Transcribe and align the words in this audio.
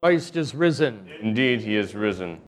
Christ 0.00 0.36
is 0.36 0.54
risen. 0.54 1.10
Indeed, 1.20 1.60
he 1.60 1.74
is 1.74 1.92
risen. 1.92 2.40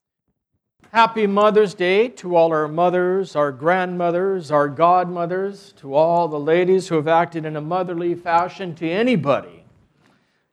Happy 0.93 1.27
Mother's 1.27 1.75
Day 1.75 2.07
to 2.11 2.37
all 2.37 2.53
our 2.53 2.69
mothers, 2.69 3.35
our 3.35 3.51
grandmothers, 3.51 4.53
our 4.53 4.69
godmothers, 4.69 5.75
to 5.79 5.93
all 5.93 6.29
the 6.29 6.39
ladies 6.39 6.87
who 6.87 6.95
have 6.95 7.09
acted 7.09 7.45
in 7.45 7.57
a 7.57 7.61
motherly 7.61 8.15
fashion 8.15 8.77
to 8.77 8.89
anybody. 8.89 9.65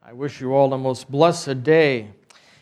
I 0.02 0.12
wish 0.14 0.42
you 0.42 0.56
all 0.56 0.74
a 0.74 0.78
most 0.80 1.12
blessed 1.12 1.62
day 1.62 2.08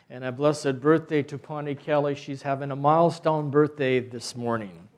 and 0.09 0.25
a 0.25 0.33
blessed 0.33 0.81
birthday 0.81 1.23
to 1.23 1.37
Pawnee 1.37 1.73
Kelly. 1.73 2.13
She's 2.13 2.41
having 2.41 2.71
a 2.71 2.75
milestone 2.75 3.49
birthday 3.49 4.01
this 4.01 4.35
morning. 4.35 4.89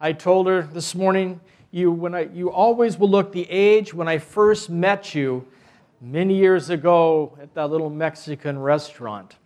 I 0.00 0.12
told 0.12 0.46
her 0.46 0.62
this 0.62 0.94
morning, 0.94 1.40
you, 1.72 1.90
when 1.90 2.14
I, 2.14 2.26
you 2.32 2.52
always 2.52 3.00
will 3.00 3.10
look 3.10 3.32
the 3.32 3.50
age 3.50 3.92
when 3.92 4.06
I 4.06 4.18
first 4.18 4.70
met 4.70 5.12
you 5.12 5.44
many 6.04 6.34
years 6.34 6.68
ago 6.68 7.36
at 7.40 7.54
that 7.54 7.70
little 7.70 7.88
Mexican 7.88 8.58
restaurant. 8.58 9.36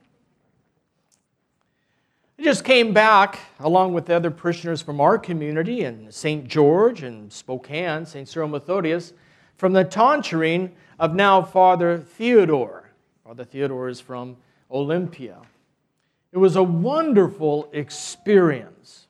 I 2.36 2.42
just 2.42 2.64
came 2.64 2.92
back 2.92 3.38
along 3.60 3.94
with 3.94 4.06
the 4.06 4.16
other 4.16 4.32
parishioners 4.32 4.82
from 4.82 5.00
our 5.00 5.18
community 5.18 5.82
in 5.82 6.10
St. 6.10 6.48
George 6.48 7.02
and 7.02 7.32
Spokane, 7.32 8.04
St. 8.04 8.28
Cyril 8.28 8.48
Methodius, 8.48 9.12
from 9.56 9.72
the 9.72 9.84
tonsuring 9.84 10.72
of 10.98 11.14
now 11.14 11.42
Father 11.42 11.98
Theodore. 11.98 12.90
Father 13.24 13.44
Theodore 13.44 13.88
is 13.88 14.00
from 14.00 14.36
Olympia. 14.68 15.38
It 16.32 16.38
was 16.38 16.56
a 16.56 16.62
wonderful 16.62 17.68
experience. 17.72 19.06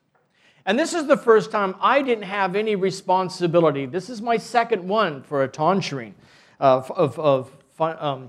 And 0.66 0.78
this 0.78 0.92
is 0.92 1.06
the 1.06 1.16
first 1.16 1.50
time 1.50 1.74
I 1.80 2.02
didn't 2.02 2.24
have 2.24 2.56
any 2.56 2.77
responsibility. 2.77 3.86
This 3.86 4.10
is 4.10 4.20
my 4.20 4.36
second 4.36 4.86
one 4.86 5.22
for 5.22 5.42
a 5.42 5.48
tonsuring 5.48 6.14
of, 6.58 6.90
of, 7.18 7.50
um, 7.80 8.28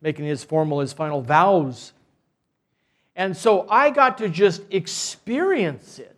making 0.00 0.24
his 0.24 0.44
formal, 0.44 0.80
his 0.80 0.92
final 0.92 1.20
vows. 1.20 1.92
And 3.16 3.36
so 3.36 3.68
I 3.68 3.90
got 3.90 4.18
to 4.18 4.28
just 4.28 4.62
experience 4.70 5.98
it. 5.98 6.14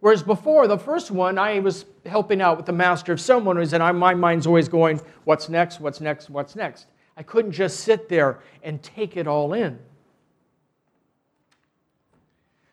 Whereas 0.00 0.22
before, 0.22 0.68
the 0.68 0.78
first 0.78 1.10
one, 1.10 1.38
I 1.38 1.58
was 1.60 1.86
helping 2.04 2.40
out 2.40 2.58
with 2.58 2.66
the 2.66 2.72
master 2.72 3.12
of 3.12 3.20
ceremonies, 3.20 3.72
and 3.72 3.82
I, 3.82 3.90
my 3.92 4.14
mind's 4.14 4.46
always 4.46 4.68
going, 4.68 5.00
what's 5.24 5.48
next, 5.48 5.80
what's 5.80 6.00
next, 6.00 6.28
what's 6.30 6.54
next? 6.54 6.86
I 7.16 7.22
couldn't 7.22 7.52
just 7.52 7.80
sit 7.80 8.08
there 8.08 8.40
and 8.62 8.82
take 8.82 9.16
it 9.16 9.26
all 9.26 9.54
in. 9.54 9.78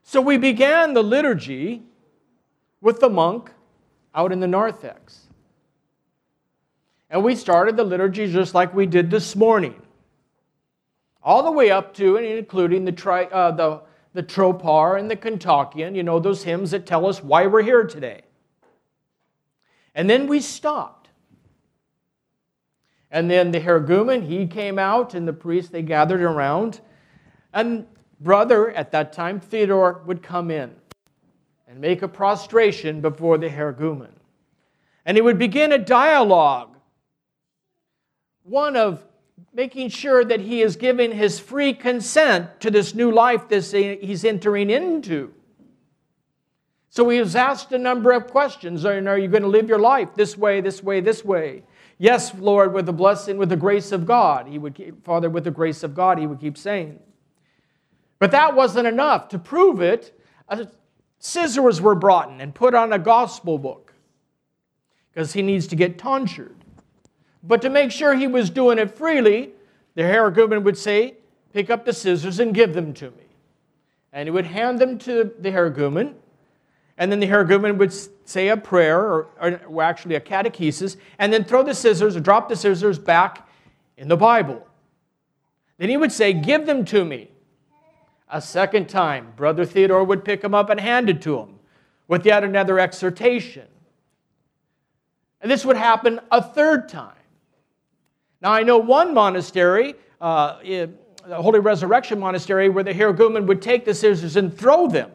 So 0.04 0.20
we 0.22 0.38
began 0.38 0.94
the 0.94 1.02
liturgy 1.02 1.82
with 2.82 3.00
the 3.00 3.10
monk 3.10 3.52
out 4.14 4.32
in 4.34 4.42
the 4.42 4.48
narthex. 4.48 5.22
And 7.14 7.24
we 7.24 7.36
started 7.36 7.78
the 7.78 7.84
liturgy 7.84 8.26
just 8.26 8.56
like 8.56 8.74
we 8.74 8.88
did 8.88 9.12
this 9.12 9.36
morning. 9.36 9.80
All 11.22 11.44
the 11.44 11.52
way 11.52 11.70
up 11.70 11.94
to 11.98 12.18
and 12.18 12.26
including 12.26 12.86
the, 12.86 12.92
tri, 12.92 13.26
uh, 13.26 13.52
the, 13.52 13.82
the 14.14 14.24
Tropar 14.24 15.00
and 15.00 15.12
the 15.12 15.16
Kontakion, 15.16 15.96
you 15.96 16.02
know, 16.02 16.20
those 16.20 16.44
hymns 16.44 16.72
that 16.72 16.88
tell 16.88 17.06
us 17.06 17.22
why 17.24 17.46
we're 17.46 17.62
here 17.62 17.84
today. 17.84 18.24
And 19.94 20.10
then 20.10 20.26
we 20.26 20.40
stopped. 20.40 21.10
And 23.12 23.30
then 23.30 23.52
the 23.52 23.60
Hegumen, 23.60 24.26
he 24.26 24.48
came 24.48 24.80
out, 24.80 25.14
and 25.14 25.28
the 25.28 25.34
priests, 25.34 25.70
they 25.70 25.84
gathered 25.84 26.24
around. 26.24 26.82
And 27.54 27.86
brother, 28.22 28.72
at 28.72 28.92
that 28.94 29.14
time, 29.14 29.40
Theodore, 29.40 30.02
would 30.08 30.24
come 30.24 30.50
in 30.50 30.74
and 31.68 31.80
make 31.80 32.02
a 32.02 32.08
prostration 32.08 33.02
before 33.02 33.38
the 33.38 33.50
Hegumen. 33.50 34.14
And 35.06 35.16
he 35.16 35.22
would 35.22 35.38
begin 35.38 35.74
a 35.74 35.78
dialogue 35.78 36.73
one 38.44 38.76
of 38.76 39.04
making 39.54 39.90
sure 39.90 40.24
that 40.24 40.40
he 40.40 40.62
is 40.62 40.76
giving 40.76 41.12
his 41.12 41.40
free 41.40 41.74
consent 41.74 42.60
to 42.62 42.70
this 42.70 42.94
new 42.94 43.12
life 43.12 43.48
that 43.50 43.64
he's 44.02 44.24
entering 44.24 44.70
into. 44.70 45.34
So 46.90 47.10
he 47.10 47.20
was 47.20 47.36
asked 47.36 47.72
a 47.72 47.80
number 47.80 48.12
of 48.12 48.28
questions. 48.28 48.86
Are 48.86 49.18
you 49.18 49.28
going 49.28 49.42
to 49.42 49.50
live 49.50 49.68
your 49.68 49.80
life 49.80 50.10
this 50.16 50.38
way, 50.38 50.62
this 50.62 50.84
way, 50.84 51.02
this 51.02 51.26
way? 51.26 51.64
Yes, 51.98 52.34
Lord, 52.36 52.74
with 52.74 52.86
the 52.86 52.94
blessing, 52.94 53.38
with 53.38 53.50
the 53.50 53.56
grace 53.56 53.92
of 53.92 54.06
God. 54.06 54.48
He 54.48 54.60
would 54.60 54.76
keep, 54.76 55.04
Father, 55.04 55.30
with 55.30 55.46
the 55.46 55.52
grace 55.52 55.84
of 55.84 55.96
God, 55.96 56.20
he 56.20 56.28
would 56.28 56.40
keep 56.40 56.58
saying. 56.58 57.00
But 58.20 58.32
that 58.32 58.56
wasn't 58.56 58.88
enough. 58.88 59.30
To 59.30 59.40
prove 59.40 59.82
it, 59.82 60.20
scissors 61.18 61.82
were 61.82 61.96
brought 61.96 62.30
in 62.30 62.42
and 62.42 62.54
put 62.54 62.76
on 62.76 62.94
a 62.94 63.00
gospel 63.00 63.58
book 63.58 63.94
because 65.12 65.34
he 65.34 65.42
needs 65.42 65.68
to 65.68 65.76
get 65.76 65.98
tonsured. 65.98 66.63
But 67.44 67.62
to 67.64 67.70
make 67.70 67.92
sure 67.92 68.16
he 68.16 68.28
was 68.28 68.50
doing 68.50 68.80
it 68.80 68.98
freely, 68.98 69.52
the 69.96 70.04
Hegumen 70.04 70.64
would 70.64 70.78
say, 70.78 71.16
Pick 71.52 71.70
up 71.70 71.86
the 71.86 71.94
scissors 71.94 72.40
and 72.40 72.54
give 72.54 72.74
them 72.74 72.94
to 72.96 73.12
me. 73.12 73.26
And 74.12 74.26
he 74.26 74.32
would 74.32 74.46
hand 74.46 74.80
them 74.80 74.98
to 75.00 75.32
the 75.38 75.52
Hegumen, 75.52 76.16
and 76.98 77.12
then 77.12 77.20
the 77.20 77.28
Hegumen 77.28 77.78
would 77.78 77.94
say 78.28 78.48
a 78.48 78.58
prayer, 78.58 79.00
or, 79.00 79.28
or, 79.40 79.84
actually 79.84 80.16
a 80.16 80.20
catechesis, 80.20 80.98
and 81.20 81.32
then 81.32 81.44
throw 81.44 81.62
the 81.62 81.76
scissors 81.76 82.16
or 82.16 82.20
drop 82.20 82.50
the 82.50 82.56
scissors 82.56 82.98
back 82.98 83.48
in 83.98 84.08
the 84.08 84.18
Bible. 84.18 84.66
Then 85.78 85.90
he 85.90 85.98
would 85.98 86.12
say, 86.12 86.34
Give 86.34 86.66
them 86.66 86.86
to 86.86 87.04
me. 87.06 87.30
A 88.32 88.42
second 88.42 88.90
time, 88.90 89.34
Brother 89.36 89.64
Theodore 89.64 90.04
would 90.04 90.26
pick 90.26 90.42
them 90.42 90.56
up 90.56 90.72
and 90.72 90.80
hand 90.80 91.08
it 91.10 91.22
to 91.24 91.38
him 91.38 91.60
with 92.08 92.26
yet 92.26 92.44
another 92.44 92.80
exhortation. 92.80 93.68
And 95.40 95.52
this 95.52 95.66
would 95.66 95.78
happen 95.78 96.20
a 96.32 96.42
third 96.42 96.90
time. 96.90 97.14
Now, 98.44 98.52
I 98.52 98.62
know 98.62 98.78
one 98.78 99.14
monastery, 99.14 99.96
uh, 100.20 100.60
the 100.60 100.92
Holy 101.32 101.62
Resurrection 101.62 102.20
Monastery, 102.20 102.68
where 102.68 102.84
the 102.84 102.94
Hegumen 102.94 103.48
would 103.48 103.62
take 103.62 103.86
the 103.86 103.94
scissors 103.94 104.36
and 104.36 104.56
throw 104.56 104.88
them. 104.88 105.12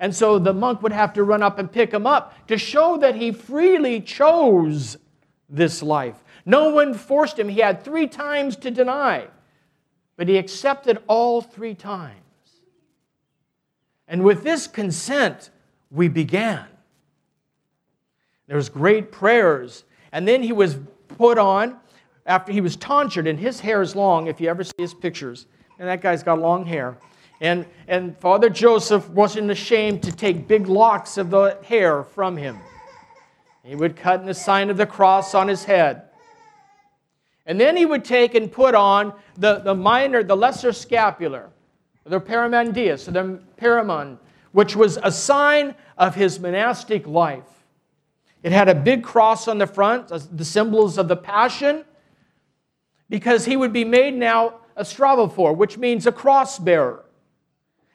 And 0.00 0.14
so 0.14 0.40
the 0.40 0.52
monk 0.52 0.82
would 0.82 0.90
have 0.90 1.12
to 1.12 1.22
run 1.22 1.44
up 1.44 1.60
and 1.60 1.70
pick 1.70 1.92
them 1.92 2.08
up 2.08 2.48
to 2.48 2.58
show 2.58 2.98
that 2.98 3.14
he 3.14 3.30
freely 3.30 4.00
chose 4.00 4.96
this 5.48 5.80
life. 5.80 6.16
No 6.44 6.70
one 6.70 6.92
forced 6.92 7.38
him. 7.38 7.48
He 7.48 7.60
had 7.60 7.84
three 7.84 8.08
times 8.08 8.56
to 8.56 8.70
deny, 8.72 9.28
but 10.16 10.26
he 10.26 10.36
accepted 10.36 10.98
all 11.06 11.40
three 11.40 11.76
times. 11.76 12.16
And 14.08 14.24
with 14.24 14.42
this 14.42 14.66
consent, 14.66 15.50
we 15.92 16.08
began. 16.08 16.66
There 18.48 18.56
was 18.56 18.68
great 18.68 19.12
prayers. 19.12 19.84
And 20.10 20.26
then 20.26 20.42
he 20.42 20.52
was 20.52 20.78
put 21.06 21.38
on 21.38 21.76
after 22.26 22.52
he 22.52 22.60
was 22.60 22.76
tonsured, 22.76 23.26
and 23.26 23.38
his 23.38 23.60
hair 23.60 23.82
is 23.82 23.96
long, 23.96 24.26
if 24.26 24.40
you 24.40 24.48
ever 24.48 24.64
see 24.64 24.74
his 24.78 24.94
pictures. 24.94 25.46
And 25.78 25.88
that 25.88 26.00
guy's 26.00 26.22
got 26.22 26.38
long 26.38 26.64
hair. 26.64 26.96
And, 27.40 27.66
and 27.88 28.16
Father 28.18 28.48
Joseph 28.48 29.08
wasn't 29.08 29.50
ashamed 29.50 30.04
to 30.04 30.12
take 30.12 30.46
big 30.46 30.68
locks 30.68 31.18
of 31.18 31.30
the 31.30 31.58
hair 31.64 32.04
from 32.04 32.36
him. 32.36 32.58
He 33.64 33.74
would 33.74 33.96
cut 33.96 34.20
in 34.20 34.26
the 34.26 34.34
sign 34.34 34.70
of 34.70 34.76
the 34.76 34.86
cross 34.86 35.34
on 35.34 35.48
his 35.48 35.64
head. 35.64 36.02
And 37.46 37.60
then 37.60 37.76
he 37.76 37.84
would 37.84 38.04
take 38.04 38.36
and 38.36 38.50
put 38.50 38.74
on 38.74 39.12
the, 39.36 39.58
the 39.58 39.74
minor, 39.74 40.22
the 40.22 40.36
lesser 40.36 40.72
scapular, 40.72 41.50
the 42.04 42.20
paramandias, 42.20 43.12
the 43.12 43.40
paramon, 43.60 44.18
which 44.52 44.76
was 44.76 44.98
a 45.02 45.10
sign 45.10 45.74
of 45.98 46.14
his 46.14 46.38
monastic 46.38 47.06
life. 47.06 47.64
It 48.44 48.52
had 48.52 48.68
a 48.68 48.74
big 48.74 49.02
cross 49.02 49.48
on 49.48 49.58
the 49.58 49.66
front, 49.66 50.08
the 50.08 50.44
symbols 50.44 50.98
of 50.98 51.08
the 51.08 51.16
passion, 51.16 51.84
because 53.12 53.44
he 53.44 53.58
would 53.58 53.74
be 53.74 53.84
made 53.84 54.14
now 54.14 54.54
a 54.74 54.82
stavrophore, 54.82 55.54
which 55.54 55.76
means 55.76 56.06
a 56.06 56.12
cross 56.12 56.58
bearer. 56.58 57.04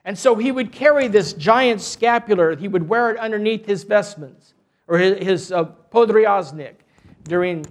And 0.06 0.16
so 0.16 0.36
he 0.36 0.52
would 0.52 0.72
carry 0.72 1.08
this 1.08 1.34
giant 1.34 1.82
scapular, 1.82 2.56
he 2.56 2.68
would 2.68 2.88
wear 2.88 3.10
it 3.10 3.18
underneath 3.18 3.66
his 3.66 3.84
vestments 3.84 4.54
or 4.88 5.00
his, 5.00 5.18
his 5.18 5.52
uh, 5.52 5.72
podryasnik 5.92 6.76
during 7.24 7.66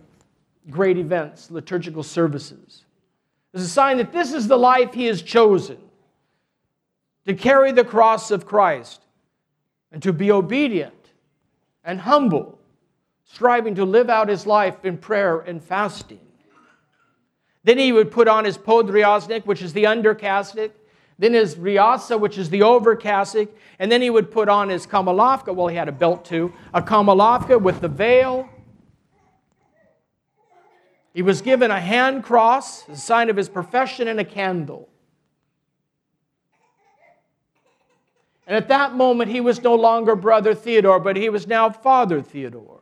great 0.70 0.98
events, 0.98 1.48
liturgical 1.48 2.02
services. 2.02 2.84
It's 3.54 3.62
a 3.62 3.68
sign 3.68 3.98
that 3.98 4.10
this 4.10 4.32
is 4.32 4.48
the 4.48 4.58
life 4.58 4.92
he 4.92 5.06
has 5.06 5.22
chosen 5.22 5.78
to 7.26 7.34
carry 7.34 7.71
the 7.71 7.84
cross 7.84 8.32
of 8.32 8.44
Christ 8.44 9.03
and 9.92 10.03
to 10.03 10.12
be 10.12 10.32
obedient 10.32 11.12
and 11.84 12.00
humble, 12.00 12.59
striving 13.24 13.76
to 13.76 13.84
live 13.84 14.10
out 14.10 14.28
his 14.28 14.48
life 14.48 14.84
in 14.84 14.98
prayer 14.98 15.38
and 15.38 15.62
fasting. 15.62 16.25
Then 17.66 17.78
he 17.78 17.91
would 17.91 18.13
put 18.13 18.28
on 18.28 18.45
his 18.45 18.57
podryasnik, 18.57 19.45
which 19.45 19.60
is 19.60 19.72
the 19.72 19.86
under 19.86 20.15
cassock. 20.15 20.71
Then 21.18 21.33
his 21.33 21.57
riasa, 21.57 22.18
which 22.18 22.39
is 22.39 22.48
the 22.48 22.63
over 22.63 22.95
cassock. 22.95 23.48
And 23.80 23.91
then 23.91 24.01
he 24.01 24.09
would 24.09 24.30
put 24.30 24.48
on 24.48 24.68
his 24.68 24.86
kamilavka. 24.86 25.53
Well, 25.53 25.66
he 25.66 25.74
had 25.74 25.89
a 25.89 25.92
belt 25.92 26.24
too. 26.24 26.53
A 26.72 26.80
kamilavka 26.80 27.60
with 27.60 27.80
the 27.80 27.89
veil. 27.89 28.48
He 31.13 31.22
was 31.22 31.42
given 31.42 31.72
a 31.72 31.80
hand 31.80 32.22
cross, 32.22 32.89
a 32.89 32.95
sign 32.95 33.30
of 33.30 33.36
his 33.36 33.48
profession, 33.48 34.07
and 34.07 34.21
a 34.21 34.24
candle. 34.24 34.89
And 38.47 38.57
at 38.57 38.69
that 38.69 38.95
moment, 38.95 39.33
he 39.33 39.41
was 39.41 39.60
no 39.60 39.74
longer 39.74 40.15
Brother 40.15 40.54
Theodore, 40.54 41.01
but 41.01 41.16
he 41.16 41.30
was 41.30 41.48
now 41.48 41.71
Father 41.71 42.22
Theodore. 42.22 42.75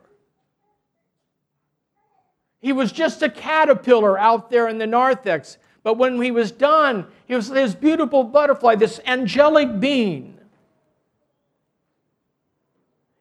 He 2.65 2.73
was 2.73 2.91
just 2.91 3.21
a 3.21 3.29
caterpillar 3.29 4.17
out 4.17 4.49
there 4.49 4.67
in 4.67 4.79
the 4.79 4.87
narthex, 4.87 5.59
But 5.83 5.99
when 5.99 6.19
he 6.19 6.31
was 6.31 6.51
done, 6.51 7.05
he 7.27 7.35
was 7.35 7.47
this 7.47 7.75
beautiful 7.75 8.23
butterfly, 8.23 8.73
this 8.73 8.99
angelic 9.05 9.79
being. 9.79 10.39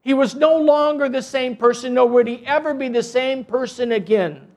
He 0.00 0.14
was 0.14 0.34
no 0.34 0.56
longer 0.56 1.10
the 1.10 1.20
same 1.20 1.56
person, 1.56 1.92
nor 1.92 2.08
would 2.08 2.26
he 2.26 2.42
ever 2.46 2.72
be 2.72 2.88
the 2.88 3.02
same 3.02 3.44
person 3.44 3.92
again. 3.92 4.48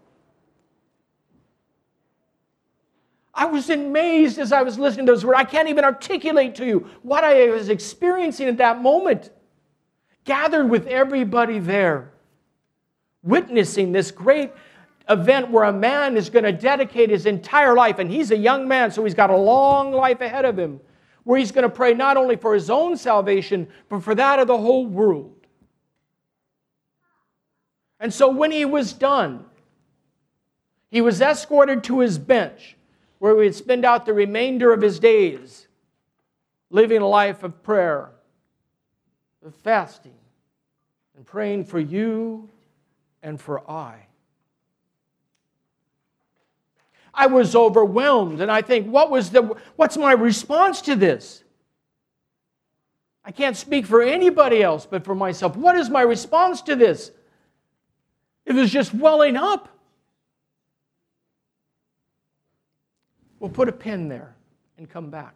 I 3.33 3.43
was 3.47 3.69
amazed 3.69 4.39
as 4.39 4.53
I 4.53 4.61
was 4.61 4.79
listening 4.79 5.05
to 5.07 5.11
those 5.11 5.25
words. 5.25 5.37
I 5.37 5.43
can't 5.43 5.67
even 5.67 5.83
articulate 5.83 6.55
to 6.55 6.65
you 6.65 6.87
what 7.03 7.25
I 7.25 7.49
was 7.49 7.67
experiencing 7.67 8.47
at 8.47 8.55
that 8.59 8.81
moment. 8.81 9.31
Gathered 10.23 10.69
with 10.69 10.87
everybody 10.87 11.59
there, 11.59 12.13
witnessing 13.21 13.91
this 13.91 14.11
great 14.11 14.53
event 15.09 15.51
where 15.51 15.63
a 15.65 15.73
man 15.73 16.17
is 16.17 16.29
going 16.29 16.45
to 16.45 16.51
dedicate 16.51 17.09
his 17.09 17.25
entire 17.25 17.75
life, 17.75 17.99
and 17.99 18.11
he's 18.11 18.31
a 18.31 18.37
young 18.37 18.67
man, 18.67 18.91
so 18.91 19.03
he's 19.03 19.13
got 19.13 19.29
a 19.29 19.37
long 19.37 19.91
life 19.91 20.21
ahead 20.21 20.45
of 20.45 20.57
him, 20.57 20.79
where 21.23 21.39
he's 21.39 21.51
going 21.51 21.63
to 21.63 21.69
pray 21.69 21.93
not 21.93 22.17
only 22.17 22.35
for 22.35 22.53
his 22.53 22.69
own 22.69 22.97
salvation, 22.97 23.67
but 23.89 24.03
for 24.03 24.15
that 24.15 24.39
of 24.39 24.47
the 24.47 24.57
whole 24.57 24.85
world. 24.85 25.33
And 27.99 28.13
so 28.13 28.29
when 28.29 28.51
he 28.51 28.65
was 28.65 28.93
done, 28.93 29.45
he 30.89 31.01
was 31.01 31.21
escorted 31.21 31.83
to 31.85 31.99
his 31.99 32.17
bench 32.17 32.75
where 33.19 33.33
he 33.33 33.45
would 33.45 33.55
spend 33.55 33.85
out 33.85 34.05
the 34.05 34.13
remainder 34.13 34.71
of 34.71 34.81
his 34.81 34.99
days 34.99 35.67
living 36.69 37.01
a 37.01 37.07
life 37.07 37.43
of 37.43 37.63
prayer, 37.63 38.11
of 39.45 39.55
fasting, 39.55 40.13
and 41.15 41.25
praying 41.25 41.65
for 41.65 41.79
you 41.79 42.49
and 43.23 43.41
for 43.41 43.69
I. 43.69 44.06
I 47.17 47.25
was 47.25 47.55
overwhelmed, 47.55 48.41
and 48.41 48.51
I 48.51 48.61
think, 48.61 48.87
what 48.87 49.09
was 49.09 49.31
the, 49.31 49.57
what's 49.75 49.97
my 49.97 50.11
response 50.11 50.81
to 50.81 50.95
this? 50.95 51.43
I 53.25 53.31
can't 53.31 53.57
speak 53.57 53.87
for 53.87 54.03
anybody 54.03 54.61
else 54.61 54.85
but 54.85 55.03
for 55.03 55.15
myself. 55.15 55.57
What 55.57 55.75
is 55.75 55.89
my 55.89 56.03
response 56.03 56.61
to 56.61 56.75
this? 56.75 57.11
It 58.45 58.53
was 58.53 58.71
just 58.71 58.93
welling 58.93 59.35
up. 59.35 59.67
We'll 63.39 63.49
put 63.49 63.67
a 63.67 63.73
pin 63.73 64.09
there 64.09 64.35
and 64.77 64.87
come 64.87 65.09
back. 65.09 65.35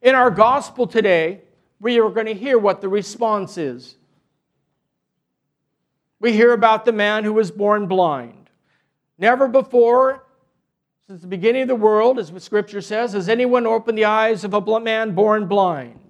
In 0.00 0.14
our 0.14 0.30
gospel 0.30 0.86
today, 0.86 1.42
we 1.80 2.00
are 2.00 2.08
going 2.08 2.26
to 2.26 2.34
hear 2.34 2.56
what 2.56 2.80
the 2.80 2.88
response 2.88 3.58
is. 3.58 3.96
We 6.20 6.32
hear 6.32 6.52
about 6.52 6.84
the 6.84 6.92
man 6.92 7.24
who 7.24 7.32
was 7.32 7.50
born 7.50 7.86
blind. 7.86 8.41
Never 9.22 9.46
before, 9.46 10.24
since 11.06 11.20
the 11.20 11.28
beginning 11.28 11.62
of 11.62 11.68
the 11.68 11.76
world, 11.76 12.18
as 12.18 12.32
Scripture 12.42 12.80
says, 12.80 13.12
has 13.12 13.28
anyone 13.28 13.68
opened 13.68 13.96
the 13.96 14.06
eyes 14.06 14.42
of 14.42 14.52
a 14.52 14.80
man 14.80 15.14
born 15.14 15.46
blind. 15.46 16.00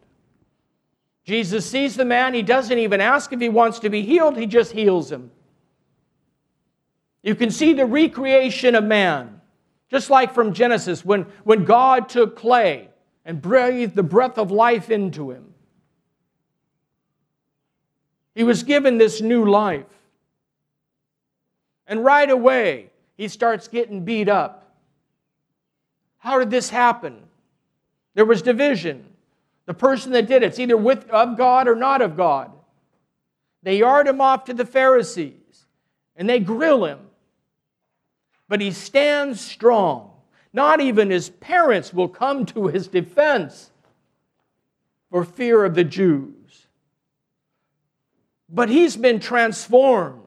Jesus 1.23 1.69
sees 1.69 1.95
the 1.95 2.07
man. 2.07 2.33
He 2.33 2.41
doesn't 2.41 2.79
even 2.79 3.03
ask 3.03 3.31
if 3.31 3.39
he 3.39 3.51
wants 3.51 3.81
to 3.81 3.91
be 3.91 4.01
healed, 4.01 4.39
he 4.39 4.47
just 4.47 4.73
heals 4.73 5.13
him. 5.13 5.31
You 7.23 7.35
can 7.35 7.51
see 7.51 7.75
the 7.75 7.85
recreation 7.85 8.75
of 8.75 8.85
man, 8.85 9.43
just 9.91 10.09
like 10.09 10.33
from 10.33 10.55
Genesis, 10.55 11.05
when, 11.05 11.27
when 11.45 11.67
God 11.67 12.09
took 12.09 12.35
clay 12.35 12.89
and 13.27 13.43
breathed 13.43 13.95
the 13.95 14.03
breath 14.03 14.39
of 14.39 14.51
life 14.51 14.89
into 14.89 15.31
him. 15.31 15.53
He 18.35 18.43
was 18.43 18.63
given 18.63 18.97
this 18.97 19.21
new 19.21 19.45
life. 19.45 19.85
And 21.87 22.03
right 22.03 22.31
away, 22.31 22.89
he 23.17 23.29
starts 23.29 23.69
getting 23.69 24.05
beat 24.05 24.29
up. 24.29 24.75
How 26.19 26.39
did 26.39 26.51
this 26.51 26.71
happen? 26.71 27.17
There 28.15 28.25
was 28.25 28.43
division. 28.43 29.05
The 29.67 29.75
person 29.75 30.13
that 30.13 30.27
did 30.27 30.43
it, 30.43 30.47
it's 30.47 30.59
either 30.59 30.77
with 30.77 31.09
of 31.11 31.37
God 31.37 31.69
or 31.69 31.75
not 31.75 32.03
of 32.03 32.17
God. 32.17 32.51
They 33.63 33.79
yard 33.79 34.09
him 34.09 34.21
off 34.21 34.45
to 34.47 34.55
the 34.55 34.67
Pharisees 34.67 35.65
and 36.17 36.29
they 36.29 36.41
grill 36.41 36.85
him 36.85 36.99
but 38.53 38.61
he 38.61 38.71
stands 38.71 39.41
strong. 39.41 40.11
Not 40.53 40.83
even 40.83 41.09
his 41.09 41.31
parents 41.31 41.91
will 41.91 42.11
come 42.11 42.45
to 42.45 42.67
his 42.67 42.87
defense 42.87 43.71
for 45.11 45.25
fear 45.25 45.65
of 45.65 45.75
the 45.75 45.85
Jews. 45.85 46.67
But 48.51 48.69
he's 48.69 48.95
been 48.95 49.21
transformed. 49.21 50.22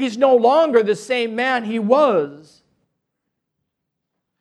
He's 0.00 0.16
no 0.16 0.34
longer 0.34 0.82
the 0.82 0.96
same 0.96 1.36
man 1.36 1.64
he 1.64 1.78
was. 1.78 2.62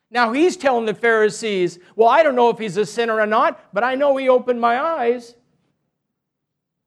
Now 0.10 0.32
he's 0.32 0.56
telling 0.56 0.86
the 0.86 0.94
Pharisees, 0.94 1.80
Well, 1.96 2.08
I 2.08 2.24
don't 2.24 2.36
know 2.36 2.50
if 2.50 2.58
he's 2.58 2.78
a 2.78 2.86
sinner 2.86 3.20
or 3.20 3.26
not, 3.26 3.74
but 3.74 3.84
I 3.84 3.96
know 3.96 4.16
he 4.16 4.30
opened 4.30 4.62
my 4.62 4.80
eyes. 4.80 5.36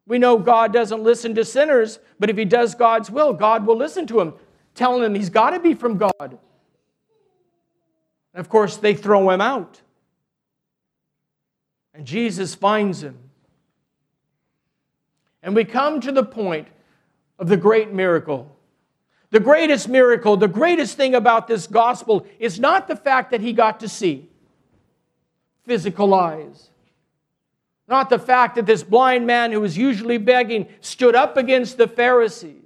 We 0.07 0.19
know 0.19 0.39
God 0.39 0.73
doesn't 0.73 1.03
listen 1.03 1.35
to 1.35 1.45
sinners, 1.45 1.99
but 2.19 2.31
if 2.31 2.37
he 2.37 2.45
does 2.45 2.75
God's 2.75 3.11
will, 3.11 3.33
God 3.33 3.67
will 3.67 3.77
listen 3.77 4.07
to 4.09 4.21
him 4.21 4.35
telling 4.75 5.05
him 5.05 5.15
he's 5.15 5.31
got 5.31 5.51
to 5.51 5.61
be 5.61 5.75
from 5.75 5.99
God. 5.99 6.13
And 6.21 6.39
of 8.35 8.49
course, 8.49 8.79
they 8.79 8.95
throw 8.95 9.29
him 9.31 9.43
out. 9.43 9.83
And 11.95 12.07
Jesus 12.07 12.55
finds 12.55 13.03
him. 13.03 13.19
And 15.43 15.55
we 15.55 15.65
come 15.65 16.01
to 16.01 16.11
the 16.11 16.25
point 16.25 16.69
of 17.39 17.49
the 17.49 17.57
great 17.57 17.93
miracle. 17.93 18.57
The 19.33 19.41
greatest 19.41 19.89
miracle, 19.89 20.37
the 20.37 20.47
greatest 20.47 20.97
thing 20.97 21.15
about 21.15 21.49
this 21.49 21.67
gospel 21.67 22.27
is 22.39 22.61
not 22.61 22.87
the 22.87 22.95
fact 22.95 23.31
that 23.31 23.41
he 23.41 23.55
got 23.55 23.81
to 23.81 23.89
see 23.89 24.29
physical 25.65 26.13
eyes. 26.13 26.69
Not 27.89 28.11
the 28.11 28.19
fact 28.19 28.57
that 28.57 28.67
this 28.67 28.83
blind 28.83 29.27
man 29.27 29.51
who 29.51 29.61
was 29.61 29.77
usually 29.77 30.19
begging 30.19 30.69
stood 30.83 31.15
up 31.15 31.39
against 31.39 31.79
the 31.79 31.89
Pharisees. 31.89 32.63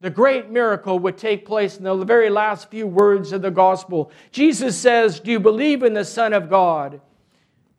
the 0.00 0.10
great 0.10 0.48
miracle 0.48 0.98
would 1.00 1.18
take 1.18 1.44
place 1.44 1.76
in 1.76 1.84
the 1.84 1.96
very 1.96 2.30
last 2.30 2.70
few 2.70 2.86
words 2.86 3.32
of 3.32 3.42
the 3.42 3.50
gospel. 3.50 4.12
Jesus 4.30 4.76
says, 4.78 5.18
Do 5.18 5.30
you 5.32 5.40
believe 5.40 5.82
in 5.82 5.94
the 5.94 6.04
Son 6.04 6.32
of 6.32 6.48
God? 6.48 7.00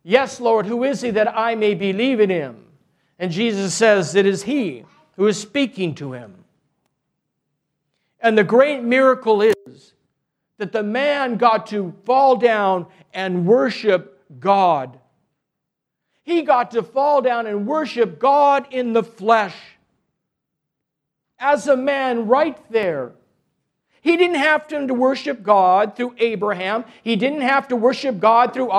Yes, 0.03 0.39
Lord, 0.39 0.65
who 0.65 0.83
is 0.83 1.01
he 1.01 1.11
that 1.11 1.33
I 1.37 1.55
may 1.55 1.75
believe 1.75 2.19
in 2.19 2.29
him? 2.29 2.65
And 3.19 3.31
Jesus 3.31 3.73
says, 3.73 4.15
It 4.15 4.25
is 4.25 4.43
he 4.43 4.83
who 5.19 5.27
is 5.27 5.37
speaking 5.37 5.93
to 5.93 6.13
him. 6.13 6.33
And 8.21 8.37
the 8.37 8.43
great 8.45 8.81
miracle 8.81 9.41
is 9.41 9.93
that 10.59 10.71
the 10.71 10.81
man 10.81 11.35
got 11.35 11.67
to 11.67 11.93
fall 12.05 12.37
down 12.37 12.85
and 13.13 13.45
worship 13.45 14.23
God. 14.39 14.97
He 16.23 16.43
got 16.43 16.71
to 16.71 16.81
fall 16.81 17.21
down 17.21 17.47
and 17.47 17.67
worship 17.67 18.17
God 18.17 18.67
in 18.71 18.93
the 18.93 19.03
flesh 19.03 19.57
as 21.37 21.67
a 21.67 21.75
man 21.75 22.29
right 22.29 22.57
there. 22.71 23.11
He 23.99 24.15
didn't 24.15 24.37
have 24.37 24.69
to 24.69 24.85
worship 24.85 25.43
God 25.43 25.97
through 25.97 26.15
Abraham. 26.19 26.85
He 27.03 27.17
didn't 27.17 27.41
have 27.41 27.67
to 27.67 27.75
worship 27.75 28.21
God 28.21 28.53
through 28.53 28.69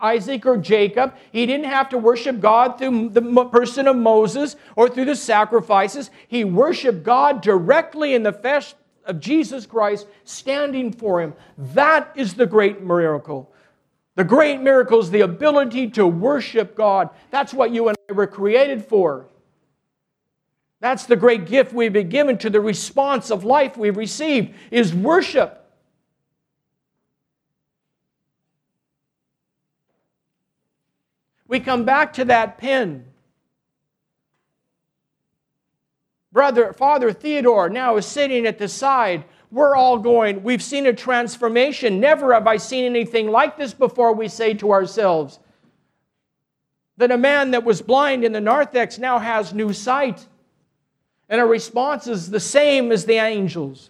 Isaac 0.00 0.46
or 0.46 0.56
Jacob. 0.56 1.14
He 1.32 1.46
didn't 1.46 1.66
have 1.66 1.88
to 1.90 1.98
worship 1.98 2.40
God 2.40 2.78
through 2.78 3.10
the 3.10 3.46
person 3.46 3.86
of 3.86 3.96
Moses 3.96 4.56
or 4.76 4.88
through 4.88 5.06
the 5.06 5.16
sacrifices. 5.16 6.10
He 6.26 6.44
worshiped 6.44 7.02
God 7.02 7.40
directly 7.40 8.14
in 8.14 8.22
the 8.22 8.32
flesh 8.32 8.74
of 9.04 9.20
Jesus 9.20 9.66
Christ, 9.66 10.06
standing 10.24 10.92
for 10.92 11.20
him. 11.22 11.34
That 11.56 12.12
is 12.14 12.34
the 12.34 12.46
great 12.46 12.82
miracle. 12.82 13.50
The 14.16 14.24
great 14.24 14.60
miracle 14.60 14.98
is 14.98 15.10
the 15.10 15.20
ability 15.20 15.90
to 15.90 16.06
worship 16.06 16.74
God. 16.74 17.10
That's 17.30 17.54
what 17.54 17.70
you 17.70 17.88
and 17.88 17.96
I 18.08 18.12
were 18.12 18.26
created 18.26 18.84
for. 18.84 19.26
That's 20.80 21.06
the 21.06 21.16
great 21.16 21.46
gift 21.46 21.72
we've 21.72 21.92
been 21.92 22.08
given 22.08 22.38
to 22.38 22.50
the 22.50 22.60
response 22.60 23.30
of 23.30 23.44
life 23.44 23.76
we've 23.76 23.96
received 23.96 24.54
is 24.70 24.94
worship. 24.94 25.67
We 31.48 31.60
come 31.60 31.84
back 31.84 32.12
to 32.14 32.26
that 32.26 32.58
pen. 32.58 33.06
Brother, 36.30 36.74
Father 36.74 37.12
Theodore 37.12 37.70
now 37.70 37.96
is 37.96 38.06
sitting 38.06 38.46
at 38.46 38.58
the 38.58 38.68
side. 38.68 39.24
We're 39.50 39.74
all 39.74 39.98
going, 39.98 40.42
we've 40.42 40.62
seen 40.62 40.86
a 40.86 40.92
transformation. 40.92 42.00
Never 42.00 42.34
have 42.34 42.46
I 42.46 42.58
seen 42.58 42.84
anything 42.84 43.30
like 43.30 43.56
this 43.56 43.72
before, 43.72 44.12
we 44.12 44.28
say 44.28 44.52
to 44.54 44.70
ourselves. 44.70 45.38
That 46.98 47.10
a 47.10 47.16
man 47.16 47.52
that 47.52 47.64
was 47.64 47.80
blind 47.80 48.24
in 48.24 48.32
the 48.32 48.40
narthex 48.42 48.98
now 48.98 49.18
has 49.18 49.54
new 49.54 49.72
sight. 49.72 50.26
And 51.30 51.40
our 51.40 51.46
response 51.46 52.06
is 52.06 52.30
the 52.30 52.40
same 52.40 52.92
as 52.92 53.06
the 53.06 53.14
angels. 53.14 53.88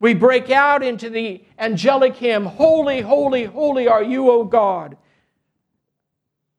We 0.00 0.12
break 0.12 0.50
out 0.50 0.82
into 0.82 1.08
the 1.08 1.42
angelic 1.58 2.16
hymn, 2.16 2.44
Holy, 2.44 3.00
holy, 3.00 3.44
holy 3.44 3.88
are 3.88 4.02
you, 4.02 4.30
O 4.30 4.44
God. 4.44 4.98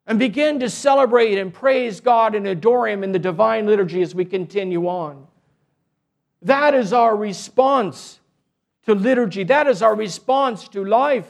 And 0.06 0.20
begin 0.20 0.60
to 0.60 0.70
celebrate 0.70 1.38
and 1.38 1.54
praise 1.54 2.02
God 2.02 2.36
and 2.36 2.46
adore 2.46 2.88
Him 2.88 3.04
in 3.04 3.12
the 3.12 3.20
divine 3.20 3.66
liturgy 3.66 4.02
as 4.02 4.14
we 4.14 4.26
continue 4.26 4.88
on. 4.88 5.28
That 6.42 6.74
is 6.74 6.92
our 6.92 7.16
response 7.16 8.20
to 8.86 8.94
liturgy. 8.94 9.46
That 9.46 9.68
is 9.68 9.82
our 9.82 9.96
response 9.96 10.68
to 10.70 10.84
life. 10.84 11.28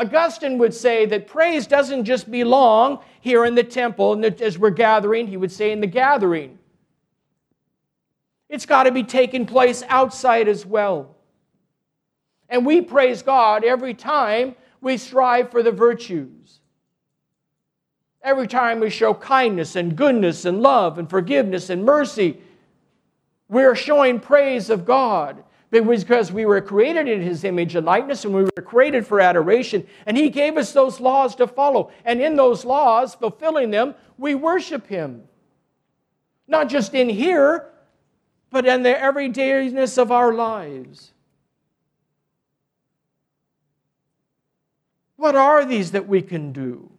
Augustine 0.00 0.56
would 0.56 0.72
say 0.72 1.04
that 1.04 1.26
praise 1.26 1.66
doesn't 1.66 2.06
just 2.06 2.30
belong 2.30 3.00
here 3.20 3.44
in 3.44 3.54
the 3.54 3.62
temple 3.62 4.14
and 4.14 4.24
as 4.24 4.58
we're 4.58 4.70
gathering, 4.70 5.26
he 5.26 5.36
would 5.36 5.52
say 5.52 5.72
in 5.72 5.80
the 5.82 5.86
gathering. 5.86 6.58
It's 8.48 8.64
got 8.64 8.84
to 8.84 8.92
be 8.92 9.02
taking 9.02 9.44
place 9.44 9.82
outside 9.88 10.48
as 10.48 10.64
well. 10.64 11.16
And 12.48 12.64
we 12.64 12.80
praise 12.80 13.20
God 13.20 13.62
every 13.62 13.92
time 13.92 14.56
we 14.80 14.96
strive 14.96 15.50
for 15.50 15.62
the 15.62 15.72
virtues. 15.72 16.60
Every 18.22 18.46
time 18.46 18.80
we 18.80 18.90
show 18.90 19.14
kindness 19.14 19.76
and 19.76 19.96
goodness 19.96 20.44
and 20.44 20.60
love 20.60 20.98
and 20.98 21.08
forgiveness 21.08 21.70
and 21.70 21.84
mercy, 21.84 22.40
we're 23.48 23.74
showing 23.74 24.20
praise 24.20 24.70
of 24.70 24.84
God. 24.84 25.42
Because 25.70 26.32
we 26.32 26.46
were 26.46 26.60
created 26.60 27.06
in 27.06 27.22
his 27.22 27.44
image 27.44 27.76
and 27.76 27.86
likeness 27.86 28.24
and 28.24 28.34
we 28.34 28.42
were 28.42 28.62
created 28.62 29.06
for 29.06 29.20
adoration 29.20 29.86
and 30.04 30.16
he 30.16 30.28
gave 30.28 30.56
us 30.56 30.72
those 30.72 30.98
laws 30.98 31.36
to 31.36 31.46
follow. 31.46 31.92
And 32.04 32.20
in 32.20 32.34
those 32.34 32.64
laws 32.64 33.14
fulfilling 33.14 33.70
them 33.70 33.94
we 34.18 34.34
worship 34.34 34.88
him. 34.88 35.22
Not 36.48 36.68
just 36.68 36.92
in 36.92 37.08
here 37.08 37.66
but 38.50 38.66
in 38.66 38.82
the 38.82 38.92
everydayness 38.92 39.96
of 39.96 40.10
our 40.10 40.34
lives 40.34 41.12
what 45.20 45.34
are 45.34 45.64
these 45.64 45.90
that 45.92 46.08
we 46.08 46.22
can 46.22 46.52
do 46.52 46.90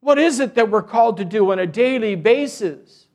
what 0.00 0.18
is 0.18 0.40
it 0.40 0.54
that 0.54 0.70
we're 0.70 0.82
called 0.82 1.16
to 1.16 1.24
do 1.24 1.50
on 1.50 1.58
a 1.58 1.66
daily 1.66 2.14
basis 2.14 3.06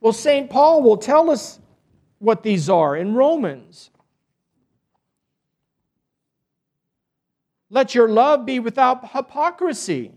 well 0.00 0.12
st 0.12 0.48
paul 0.50 0.82
will 0.82 0.96
tell 0.96 1.30
us 1.30 1.60
what 2.20 2.42
these 2.42 2.68
are 2.70 2.94
in 2.94 3.14
Romans. 3.14 3.90
Let 7.70 7.94
your 7.94 8.08
love 8.08 8.46
be 8.46 8.60
without 8.60 9.10
hypocrisy. 9.12 10.12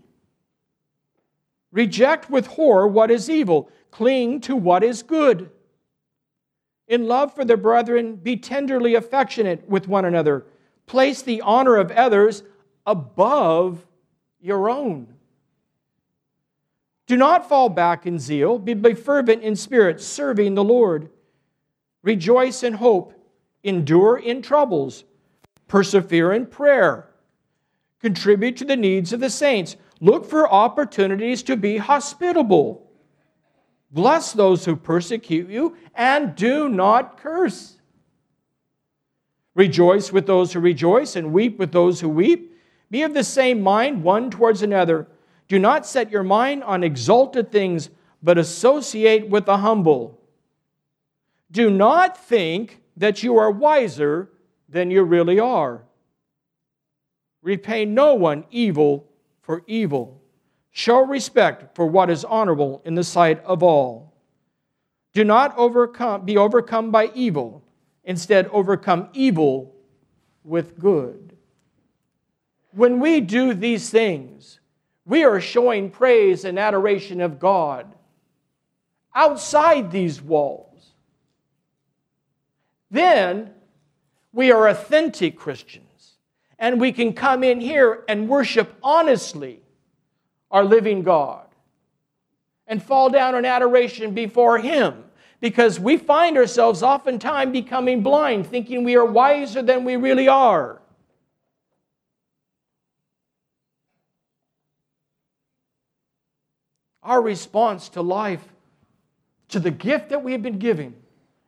Reject 1.72 2.30
with 2.30 2.46
horror 2.46 2.86
what 2.86 3.10
is 3.10 3.28
evil, 3.28 3.70
cling 3.90 4.40
to 4.42 4.54
what 4.54 4.84
is 4.84 5.02
good. 5.02 5.50
In 6.86 7.08
love 7.08 7.34
for 7.34 7.44
the 7.44 7.56
brethren, 7.56 8.16
be 8.16 8.36
tenderly 8.36 8.94
affectionate 8.94 9.66
with 9.68 9.88
one 9.88 10.04
another. 10.04 10.44
Place 10.86 11.22
the 11.22 11.40
honor 11.40 11.76
of 11.76 11.90
others 11.90 12.42
above 12.86 13.86
your 14.40 14.68
own. 14.68 15.08
Do 17.06 17.16
not 17.16 17.48
fall 17.48 17.68
back 17.68 18.06
in 18.06 18.18
zeal, 18.18 18.58
be 18.58 18.94
fervent 18.94 19.42
in 19.42 19.56
spirit, 19.56 20.00
serving 20.00 20.54
the 20.54 20.64
Lord. 20.64 21.10
Rejoice 22.02 22.62
in 22.62 22.74
hope, 22.74 23.12
endure 23.62 24.18
in 24.18 24.42
troubles, 24.42 25.04
persevere 25.68 26.32
in 26.32 26.46
prayer, 26.46 27.08
contribute 28.00 28.56
to 28.58 28.64
the 28.64 28.76
needs 28.76 29.12
of 29.12 29.20
the 29.20 29.30
saints, 29.30 29.76
look 30.00 30.24
for 30.24 30.50
opportunities 30.50 31.42
to 31.42 31.56
be 31.56 31.78
hospitable. 31.78 32.90
Bless 33.90 34.32
those 34.32 34.64
who 34.64 34.76
persecute 34.76 35.48
you, 35.48 35.76
and 35.94 36.34
do 36.34 36.68
not 36.68 37.18
curse. 37.18 37.78
Rejoice 39.54 40.12
with 40.12 40.26
those 40.26 40.52
who 40.52 40.60
rejoice, 40.60 41.16
and 41.16 41.32
weep 41.32 41.58
with 41.58 41.72
those 41.72 42.00
who 42.00 42.08
weep. 42.08 42.58
Be 42.90 43.02
of 43.02 43.14
the 43.14 43.24
same 43.24 43.60
mind 43.60 44.02
one 44.02 44.30
towards 44.30 44.62
another. 44.62 45.06
Do 45.48 45.58
not 45.58 45.86
set 45.86 46.10
your 46.10 46.22
mind 46.22 46.64
on 46.64 46.84
exalted 46.84 47.52
things, 47.52 47.90
but 48.22 48.38
associate 48.38 49.28
with 49.28 49.46
the 49.46 49.58
humble. 49.58 50.20
Do 51.50 51.70
not 51.70 52.16
think 52.16 52.80
that 52.96 53.22
you 53.22 53.36
are 53.38 53.50
wiser 53.50 54.30
than 54.68 54.90
you 54.90 55.02
really 55.02 55.38
are. 55.38 55.84
Repay 57.42 57.84
no 57.84 58.14
one 58.14 58.44
evil 58.50 59.06
for 59.42 59.62
evil. 59.66 60.20
Show 60.70 61.00
respect 61.00 61.76
for 61.76 61.86
what 61.86 62.10
is 62.10 62.24
honorable 62.24 62.82
in 62.84 62.94
the 62.94 63.04
sight 63.04 63.44
of 63.44 63.62
all. 63.62 64.14
Do 65.12 65.22
not 65.22 65.56
overcome, 65.56 66.24
be 66.24 66.36
overcome 66.36 66.90
by 66.90 67.10
evil. 67.14 67.63
Instead, 68.04 68.48
overcome 68.48 69.08
evil 69.12 69.74
with 70.44 70.78
good. 70.78 71.36
When 72.72 73.00
we 73.00 73.20
do 73.20 73.54
these 73.54 73.88
things, 73.88 74.60
we 75.06 75.24
are 75.24 75.40
showing 75.40 75.90
praise 75.90 76.44
and 76.44 76.58
adoration 76.58 77.20
of 77.20 77.38
God 77.38 77.94
outside 79.14 79.90
these 79.90 80.20
walls 80.20 80.74
then 82.94 83.50
we 84.32 84.52
are 84.52 84.68
authentic 84.68 85.36
Christians. 85.36 86.12
And 86.60 86.80
we 86.80 86.92
can 86.92 87.12
come 87.12 87.42
in 87.42 87.60
here 87.60 88.04
and 88.08 88.28
worship 88.28 88.72
honestly 88.84 89.60
our 90.48 90.64
living 90.64 91.02
God 91.02 91.46
and 92.68 92.80
fall 92.80 93.10
down 93.10 93.34
in 93.34 93.44
adoration 93.44 94.14
before 94.14 94.58
Him 94.58 95.02
because 95.44 95.78
we 95.78 95.98
find 95.98 96.38
ourselves 96.38 96.82
oftentimes 96.82 97.52
becoming 97.52 98.02
blind, 98.02 98.46
thinking 98.46 98.82
we 98.82 98.96
are 98.96 99.04
wiser 99.04 99.60
than 99.60 99.84
we 99.84 99.94
really 99.94 100.26
are. 100.26 100.80
Our 107.02 107.20
response 107.20 107.90
to 107.90 108.00
life, 108.00 108.42
to 109.48 109.60
the 109.60 109.70
gift 109.70 110.08
that 110.08 110.24
we 110.24 110.32
have 110.32 110.42
been 110.42 110.58
given, 110.58 110.94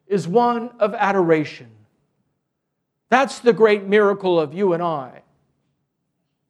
is 0.07 0.29
one 0.29 0.73
of 0.79 0.93
adoration. 0.93 1.71
That's 3.09 3.39
the 3.39 3.55
great 3.55 3.85
miracle 3.85 4.39
of 4.39 4.53
you 4.53 4.75
and 4.75 4.83
I. 4.83 5.23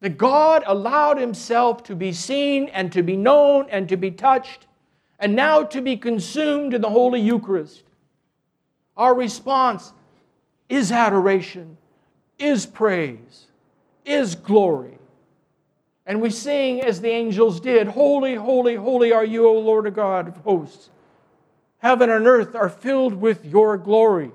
That 0.00 0.18
God 0.18 0.64
allowed 0.66 1.18
Himself 1.18 1.84
to 1.84 1.94
be 1.94 2.12
seen 2.12 2.66
and 2.70 2.90
to 2.90 3.04
be 3.04 3.16
known 3.16 3.68
and 3.70 3.88
to 3.88 3.96
be 3.96 4.10
touched, 4.10 4.66
and 5.18 5.34
now 5.34 5.62
to 5.62 5.80
be 5.80 5.96
consumed 5.96 6.74
in 6.74 6.80
the 6.80 6.90
Holy 6.90 7.20
Eucharist. 7.20 7.82
Our 8.96 9.14
response 9.14 9.92
is 10.68 10.90
adoration, 10.92 11.76
is 12.38 12.66
praise, 12.66 13.46
is 14.04 14.34
glory. 14.34 14.98
And 16.06 16.20
we 16.22 16.30
sing 16.30 16.82
as 16.82 17.00
the 17.00 17.08
angels 17.08 17.60
did 17.60 17.88
Holy, 17.88 18.34
holy, 18.36 18.76
holy 18.76 19.12
are 19.12 19.24
you, 19.24 19.48
O 19.48 19.58
Lord 19.58 19.86
of 19.86 19.94
God 19.94 20.28
of 20.28 20.36
hosts. 20.38 20.90
Heaven 21.78 22.10
and 22.10 22.26
earth 22.26 22.54
are 22.54 22.68
filled 22.68 23.14
with 23.14 23.44
your 23.44 23.76
glory. 23.76 24.30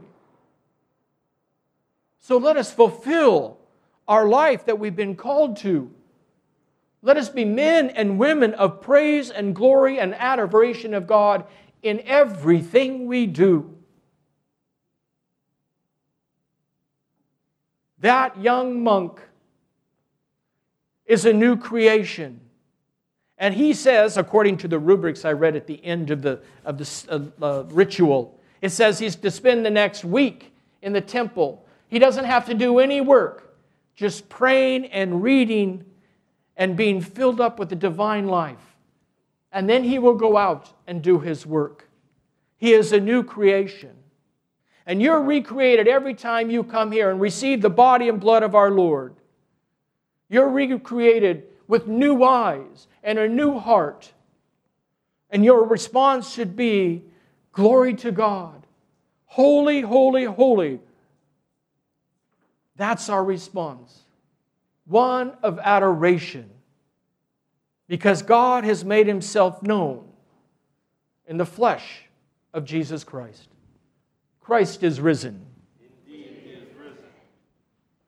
So 2.19 2.37
let 2.37 2.55
us 2.55 2.71
fulfill 2.71 3.57
our 4.07 4.27
life 4.27 4.65
that 4.65 4.77
we've 4.77 4.95
been 4.95 5.15
called 5.15 5.57
to. 5.57 5.91
Let 7.01 7.17
us 7.17 7.29
be 7.29 7.45
men 7.45 7.89
and 7.89 8.19
women 8.19 8.53
of 8.53 8.81
praise 8.81 9.31
and 9.31 9.55
glory 9.55 9.99
and 9.99 10.13
adoration 10.13 10.93
of 10.93 11.07
God 11.07 11.45
in 11.81 12.01
everything 12.01 13.07
we 13.07 13.25
do. 13.25 13.75
That 17.99 18.39
young 18.39 18.83
monk 18.83 19.19
is 21.05 21.25
a 21.25 21.33
new 21.33 21.57
creation. 21.57 22.39
And 23.37 23.55
he 23.55 23.73
says, 23.73 24.17
according 24.17 24.57
to 24.57 24.67
the 24.67 24.77
rubrics 24.77 25.25
I 25.25 25.31
read 25.31 25.55
at 25.55 25.65
the 25.65 25.83
end 25.83 26.11
of 26.11 26.21
the, 26.21 26.41
of 26.63 26.77
the 26.77 27.31
uh, 27.41 27.43
uh, 27.43 27.63
ritual, 27.69 28.39
it 28.61 28.69
says 28.69 28.99
he's 28.99 29.15
to 29.17 29.31
spend 29.31 29.65
the 29.65 29.71
next 29.71 30.05
week 30.05 30.53
in 30.83 30.93
the 30.93 31.01
temple. 31.01 31.65
He 31.87 31.97
doesn't 31.97 32.25
have 32.25 32.45
to 32.45 32.53
do 32.53 32.77
any 32.77 33.01
work, 33.01 33.57
just 33.95 34.29
praying 34.29 34.85
and 34.85 35.23
reading 35.23 35.83
and 36.57 36.77
being 36.77 37.01
filled 37.01 37.41
up 37.41 37.59
with 37.59 37.69
the 37.69 37.75
divine 37.75 38.27
life. 38.27 38.75
And 39.51 39.69
then 39.69 39.83
he 39.83 39.99
will 39.99 40.15
go 40.15 40.37
out 40.37 40.73
and 40.87 41.01
do 41.01 41.19
his 41.19 41.45
work. 41.45 41.89
He 42.57 42.73
is 42.73 42.91
a 42.91 42.99
new 42.99 43.23
creation. 43.23 43.95
And 44.85 45.01
you're 45.01 45.21
recreated 45.21 45.87
every 45.87 46.13
time 46.13 46.49
you 46.49 46.63
come 46.63 46.91
here 46.91 47.11
and 47.11 47.19
receive 47.19 47.61
the 47.61 47.69
body 47.69 48.09
and 48.09 48.19
blood 48.19 48.43
of 48.43 48.55
our 48.55 48.71
Lord. 48.71 49.15
You're 50.29 50.49
recreated 50.49 51.47
with 51.67 51.87
new 51.87 52.23
eyes 52.23 52.87
and 53.03 53.19
a 53.19 53.27
new 53.27 53.59
heart. 53.59 54.11
And 55.29 55.45
your 55.45 55.65
response 55.65 56.31
should 56.31 56.55
be 56.55 57.03
glory 57.51 57.93
to 57.95 58.11
God. 58.11 58.65
Holy, 59.25 59.81
holy, 59.81 60.25
holy. 60.25 60.79
That's 62.75 63.09
our 63.09 63.23
response. 63.23 64.01
One 64.91 65.37
of 65.41 65.57
adoration. 65.59 66.49
Because 67.87 68.21
God 68.21 68.65
has 68.65 68.83
made 68.83 69.07
himself 69.07 69.63
known 69.63 70.05
in 71.25 71.37
the 71.37 71.45
flesh 71.45 72.03
of 72.53 72.65
Jesus 72.65 73.05
Christ. 73.05 73.47
Christ 74.41 74.83
is 74.83 74.99
risen. 74.99 75.45